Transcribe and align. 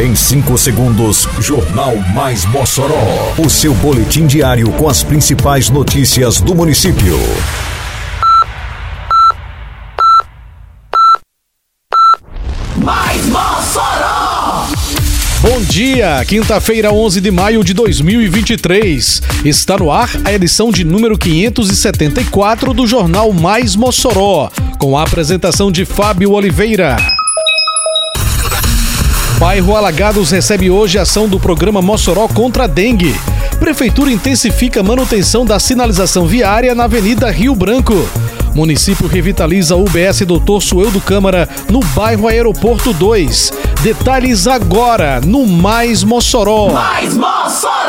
Em 0.00 0.14
5 0.14 0.56
segundos, 0.56 1.28
Jornal 1.40 1.94
Mais 2.14 2.46
Mossoró. 2.46 3.34
O 3.36 3.50
seu 3.50 3.74
boletim 3.74 4.26
diário 4.26 4.72
com 4.72 4.88
as 4.88 5.02
principais 5.02 5.68
notícias 5.68 6.40
do 6.40 6.54
município. 6.54 7.18
Mais 12.78 13.26
Mossoró! 13.26 14.68
Bom 15.42 15.60
dia, 15.68 16.24
quinta-feira, 16.24 16.90
11 16.90 17.20
de 17.20 17.30
maio 17.30 17.62
de 17.62 17.74
2023. 17.74 19.20
Está 19.44 19.76
no 19.76 19.92
ar 19.92 20.08
a 20.24 20.32
edição 20.32 20.70
de 20.70 20.82
número 20.82 21.18
574 21.18 22.72
do 22.72 22.86
Jornal 22.86 23.34
Mais 23.34 23.76
Mossoró, 23.76 24.50
com 24.78 24.96
a 24.96 25.02
apresentação 25.02 25.70
de 25.70 25.84
Fábio 25.84 26.30
Oliveira. 26.32 26.96
Bairro 29.40 29.74
Alagados 29.74 30.30
recebe 30.30 30.70
hoje 30.70 30.98
ação 30.98 31.26
do 31.26 31.40
programa 31.40 31.80
Mossoró 31.80 32.28
contra 32.28 32.64
a 32.64 32.66
dengue. 32.66 33.18
Prefeitura 33.58 34.12
intensifica 34.12 34.80
a 34.80 34.82
manutenção 34.82 35.46
da 35.46 35.58
sinalização 35.58 36.26
viária 36.26 36.74
na 36.74 36.84
Avenida 36.84 37.30
Rio 37.30 37.54
Branco. 37.54 37.94
Município 38.54 39.06
revitaliza 39.06 39.76
o 39.76 39.80
UBS 39.80 40.20
Doutor 40.26 40.60
Sueldo 40.60 41.00
Câmara 41.00 41.48
no 41.70 41.80
bairro 41.80 42.28
Aeroporto 42.28 42.92
2. 42.92 43.50
Detalhes 43.82 44.46
agora 44.46 45.22
no 45.22 45.46
Mais 45.46 46.04
Mossoró. 46.04 46.68
Mais 46.68 47.16
Mossoró! 47.16 47.79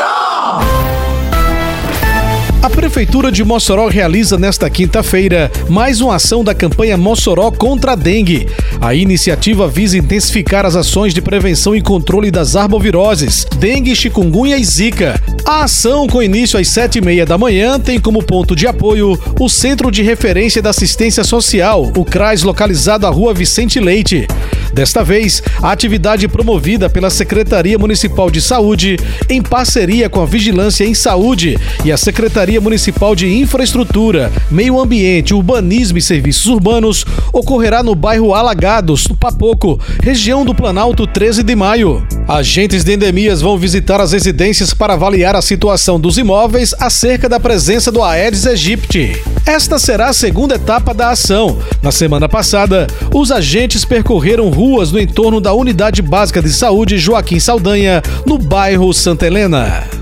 A 2.62 2.70
Prefeitura 2.70 3.32
de 3.32 3.42
Mossoró 3.42 3.88
realiza 3.88 4.38
nesta 4.38 4.70
quinta-feira 4.70 5.50
mais 5.68 6.00
uma 6.00 6.14
ação 6.14 6.44
da 6.44 6.54
campanha 6.54 6.96
Mossoró 6.96 7.50
contra 7.50 7.92
a 7.92 7.96
dengue. 7.96 8.46
A 8.80 8.94
iniciativa 8.94 9.66
visa 9.66 9.98
intensificar 9.98 10.64
as 10.64 10.76
ações 10.76 11.12
de 11.12 11.20
prevenção 11.20 11.74
e 11.74 11.82
controle 11.82 12.30
das 12.30 12.54
arboviroses, 12.54 13.44
dengue, 13.58 13.96
chikungunya 13.96 14.56
e 14.58 14.64
zika. 14.64 15.20
A 15.44 15.64
ação, 15.64 16.06
com 16.06 16.22
início 16.22 16.56
às 16.56 16.68
sete 16.68 16.98
e 16.98 17.00
meia 17.00 17.26
da 17.26 17.36
manhã, 17.36 17.80
tem 17.80 17.98
como 17.98 18.22
ponto 18.22 18.54
de 18.54 18.68
apoio 18.68 19.18
o 19.40 19.48
Centro 19.48 19.90
de 19.90 20.04
Referência 20.04 20.62
da 20.62 20.70
Assistência 20.70 21.24
Social, 21.24 21.90
o 21.96 22.04
CRAS, 22.04 22.44
localizado 22.44 23.08
à 23.08 23.10
Rua 23.10 23.34
Vicente 23.34 23.80
Leite. 23.80 24.28
Desta 24.72 25.04
vez, 25.04 25.42
a 25.60 25.70
atividade 25.70 26.26
promovida 26.26 26.88
pela 26.88 27.10
Secretaria 27.10 27.78
Municipal 27.78 28.30
de 28.30 28.40
Saúde, 28.40 28.96
em 29.28 29.42
parceria 29.42 30.08
com 30.08 30.22
a 30.22 30.26
Vigilância 30.26 30.84
em 30.84 30.94
Saúde 30.94 31.58
e 31.84 31.92
a 31.92 31.96
Secretaria 31.96 32.60
Municipal 32.60 33.14
de 33.14 33.28
Infraestrutura, 33.28 34.32
Meio 34.50 34.80
Ambiente, 34.80 35.34
Urbanismo 35.34 35.98
e 35.98 36.02
Serviços 36.02 36.46
Urbanos, 36.46 37.04
ocorrerá 37.32 37.82
no 37.82 37.94
bairro 37.94 38.34
Alagados, 38.34 39.06
no 39.08 39.16
Papoco, 39.16 39.78
região 40.02 40.44
do 40.44 40.54
Planalto 40.54 41.06
13 41.06 41.42
de 41.42 41.54
maio. 41.54 42.06
Agentes 42.26 42.82
de 42.82 42.94
endemias 42.94 43.42
vão 43.42 43.58
visitar 43.58 44.00
as 44.00 44.12
residências 44.12 44.72
para 44.72 44.94
avaliar 44.94 45.36
a 45.36 45.42
situação 45.42 46.00
dos 46.00 46.16
imóveis 46.16 46.74
acerca 46.80 47.28
da 47.28 47.38
presença 47.38 47.92
do 47.92 48.02
Aedes 48.02 48.46
aegypti. 48.46 49.20
Esta 49.44 49.78
será 49.78 50.08
a 50.08 50.12
segunda 50.12 50.54
etapa 50.54 50.94
da 50.94 51.10
ação. 51.10 51.58
Na 51.82 51.90
semana 51.90 52.28
passada, 52.28 52.86
os 53.12 53.32
agentes 53.32 53.84
percorreram 53.84 54.50
ruas 54.50 54.92
no 54.92 55.00
entorno 55.00 55.40
da 55.40 55.52
Unidade 55.52 56.00
Básica 56.00 56.40
de 56.40 56.50
Saúde 56.52 56.96
Joaquim 56.96 57.40
Saldanha, 57.40 58.02
no 58.24 58.38
bairro 58.38 58.92
Santa 58.94 59.26
Helena. 59.26 60.01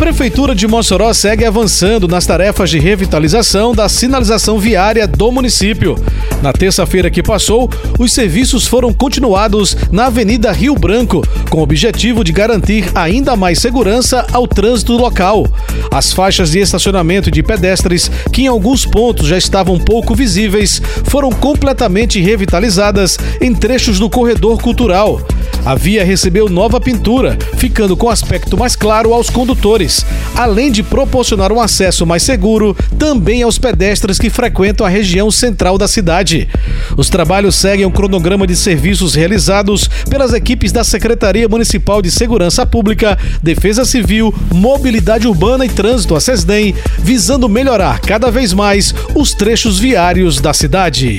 Prefeitura 0.00 0.54
de 0.54 0.66
Mossoró 0.66 1.12
segue 1.12 1.44
avançando 1.44 2.08
nas 2.08 2.24
tarefas 2.24 2.70
de 2.70 2.78
revitalização 2.78 3.74
da 3.74 3.86
sinalização 3.86 4.58
viária 4.58 5.06
do 5.06 5.30
município. 5.30 5.94
Na 6.40 6.54
terça-feira 6.54 7.10
que 7.10 7.22
passou, 7.22 7.68
os 7.98 8.10
serviços 8.10 8.66
foram 8.66 8.94
continuados 8.94 9.76
na 9.92 10.06
Avenida 10.06 10.50
Rio 10.52 10.74
Branco, 10.74 11.22
com 11.50 11.58
o 11.58 11.62
objetivo 11.62 12.24
de 12.24 12.32
garantir 12.32 12.90
ainda 12.94 13.36
mais 13.36 13.58
segurança 13.58 14.26
ao 14.32 14.48
trânsito 14.48 14.94
local. 14.94 15.46
As 15.90 16.14
faixas 16.14 16.52
de 16.52 16.60
estacionamento 16.60 17.30
de 17.30 17.42
pedestres, 17.42 18.10
que 18.32 18.44
em 18.44 18.46
alguns 18.46 18.86
pontos 18.86 19.26
já 19.26 19.36
estavam 19.36 19.78
pouco 19.78 20.14
visíveis, 20.14 20.80
foram 21.04 21.30
completamente 21.30 22.18
revitalizadas 22.18 23.18
em 23.38 23.54
trechos 23.54 23.98
do 23.98 24.08
corredor 24.08 24.62
cultural. 24.62 25.20
A 25.64 25.74
via 25.74 26.02
recebeu 26.02 26.48
nova 26.48 26.80
pintura, 26.80 27.36
ficando 27.58 27.94
com 27.94 28.08
aspecto 28.08 28.56
mais 28.56 28.74
claro 28.74 29.12
aos 29.12 29.28
condutores, 29.28 29.89
além 30.34 30.70
de 30.70 30.82
proporcionar 30.82 31.52
um 31.52 31.60
acesso 31.60 32.06
mais 32.06 32.22
seguro 32.22 32.76
também 32.98 33.42
aos 33.42 33.58
pedestres 33.58 34.18
que 34.18 34.30
frequentam 34.30 34.86
a 34.86 34.90
região 34.90 35.30
central 35.30 35.76
da 35.76 35.88
cidade. 35.88 36.48
Os 36.96 37.08
trabalhos 37.08 37.54
seguem 37.54 37.86
um 37.86 37.90
cronograma 37.90 38.46
de 38.46 38.56
serviços 38.56 39.14
realizados 39.14 39.88
pelas 40.08 40.32
equipes 40.32 40.72
da 40.72 40.84
Secretaria 40.84 41.48
Municipal 41.48 42.00
de 42.00 42.10
Segurança 42.10 42.64
Pública, 42.64 43.18
Defesa 43.42 43.84
Civil, 43.84 44.34
Mobilidade 44.52 45.26
Urbana 45.26 45.64
e 45.64 45.68
Trânsito, 45.68 46.14
a 46.14 46.20
SESDEM, 46.20 46.74
visando 46.98 47.48
melhorar 47.48 48.00
cada 48.00 48.30
vez 48.30 48.52
mais 48.52 48.94
os 49.14 49.34
trechos 49.34 49.78
viários 49.78 50.40
da 50.40 50.52
cidade. 50.52 51.18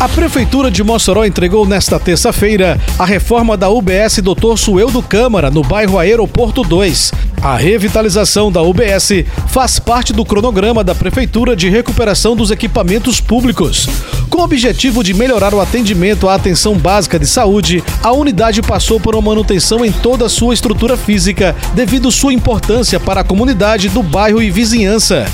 A 0.00 0.08
Prefeitura 0.08 0.70
de 0.70 0.84
Mossoró 0.84 1.24
entregou 1.24 1.66
nesta 1.66 1.98
terça-feira 1.98 2.80
a 2.96 3.04
reforma 3.04 3.56
da 3.56 3.68
UBS 3.68 4.20
Dr. 4.22 4.56
Sueldo 4.56 5.02
Câmara, 5.02 5.50
no 5.50 5.60
bairro 5.60 5.98
Aeroporto 5.98 6.62
2. 6.62 7.10
A 7.42 7.56
revitalização 7.56 8.52
da 8.52 8.62
UBS 8.62 9.24
faz 9.48 9.80
parte 9.80 10.12
do 10.12 10.24
cronograma 10.24 10.84
da 10.84 10.94
Prefeitura 10.94 11.56
de 11.56 11.68
recuperação 11.68 12.36
dos 12.36 12.52
equipamentos 12.52 13.20
públicos. 13.20 13.88
Com 14.30 14.38
o 14.38 14.44
objetivo 14.44 15.02
de 15.02 15.12
melhorar 15.12 15.52
o 15.52 15.60
atendimento 15.60 16.28
à 16.28 16.36
atenção 16.36 16.74
básica 16.76 17.18
de 17.18 17.26
saúde, 17.26 17.82
a 18.00 18.12
unidade 18.12 18.62
passou 18.62 19.00
por 19.00 19.16
uma 19.16 19.30
manutenção 19.30 19.84
em 19.84 19.90
toda 19.90 20.26
a 20.26 20.28
sua 20.28 20.54
estrutura 20.54 20.96
física, 20.96 21.56
devido 21.74 22.12
sua 22.12 22.32
importância 22.32 23.00
para 23.00 23.22
a 23.22 23.24
comunidade 23.24 23.88
do 23.88 24.04
bairro 24.04 24.40
e 24.40 24.48
vizinhança. 24.48 25.26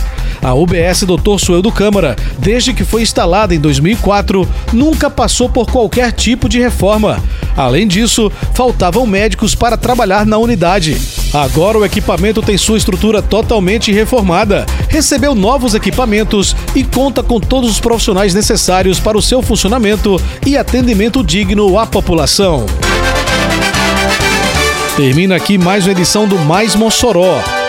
A 0.44 0.52
UBS 0.52 1.04
Dr. 1.04 1.38
Sueldo 1.38 1.72
Câmara, 1.72 2.14
desde 2.38 2.74
que 2.74 2.84
foi 2.84 3.00
instalada 3.00 3.54
em 3.54 3.58
2004, 3.58 4.46
nunca 4.74 5.08
passou 5.08 5.48
por 5.48 5.70
qualquer 5.70 6.12
tipo 6.12 6.50
de 6.50 6.60
reforma. 6.60 7.18
Além 7.56 7.88
disso, 7.88 8.30
faltavam 8.52 9.06
médicos 9.06 9.54
para 9.54 9.78
trabalhar 9.78 10.26
na 10.26 10.36
unidade. 10.36 11.00
Agora 11.32 11.78
o 11.78 11.84
equipamento 11.84 12.42
tem 12.42 12.58
sua 12.58 12.76
estrutura 12.76 13.22
totalmente 13.22 13.90
reformada, 13.90 14.66
recebeu 14.90 15.34
novos 15.34 15.74
equipamentos 15.74 16.54
e 16.74 16.84
conta 16.84 17.22
com 17.22 17.40
todos 17.40 17.70
os 17.70 17.80
profissionais 17.80 18.34
necessários 18.34 19.00
para 19.00 19.16
o 19.16 19.22
seu 19.22 19.40
funcionamento 19.40 20.20
e 20.44 20.58
atendimento 20.58 21.24
digno 21.24 21.78
à 21.78 21.86
população. 21.86 22.66
Termina 24.94 25.36
aqui 25.36 25.56
mais 25.56 25.86
uma 25.86 25.92
edição 25.92 26.28
do 26.28 26.38
Mais 26.38 26.74
Mossoró, 26.74 27.42